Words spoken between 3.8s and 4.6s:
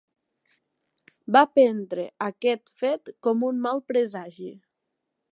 presagi.